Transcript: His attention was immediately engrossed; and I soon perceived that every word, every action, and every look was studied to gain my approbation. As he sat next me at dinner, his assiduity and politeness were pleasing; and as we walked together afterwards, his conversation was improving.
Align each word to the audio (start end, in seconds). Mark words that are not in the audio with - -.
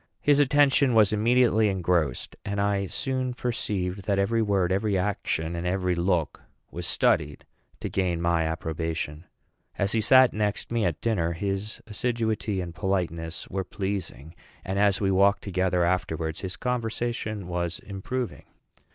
His 0.19 0.39
attention 0.39 0.95
was 0.95 1.13
immediately 1.13 1.69
engrossed; 1.69 2.35
and 2.43 2.59
I 2.59 2.87
soon 2.87 3.35
perceived 3.35 4.05
that 4.05 4.17
every 4.17 4.41
word, 4.41 4.71
every 4.71 4.97
action, 4.97 5.55
and 5.55 5.67
every 5.67 5.93
look 5.93 6.41
was 6.71 6.87
studied 6.87 7.45
to 7.81 7.87
gain 7.87 8.19
my 8.19 8.45
approbation. 8.45 9.25
As 9.77 9.91
he 9.91 10.01
sat 10.01 10.33
next 10.33 10.71
me 10.71 10.85
at 10.85 11.01
dinner, 11.01 11.33
his 11.33 11.83
assiduity 11.85 12.61
and 12.61 12.73
politeness 12.73 13.47
were 13.47 13.63
pleasing; 13.63 14.33
and 14.65 14.79
as 14.79 14.99
we 14.99 15.11
walked 15.11 15.43
together 15.43 15.83
afterwards, 15.85 16.39
his 16.41 16.55
conversation 16.57 17.45
was 17.47 17.77
improving. 17.77 18.45